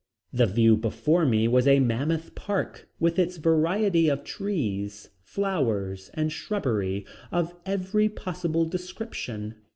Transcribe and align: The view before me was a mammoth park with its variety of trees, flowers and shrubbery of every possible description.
The 0.33 0.47
view 0.47 0.77
before 0.77 1.27
me 1.27 1.47
was 1.47 1.67
a 1.67 1.79
mammoth 1.79 2.33
park 2.33 2.87
with 2.99 3.19
its 3.19 3.37
variety 3.37 4.09
of 4.09 4.23
trees, 4.23 5.11
flowers 5.21 6.09
and 6.15 6.31
shrubbery 6.31 7.05
of 7.31 7.53
every 7.67 8.09
possible 8.09 8.65
description. 8.65 9.53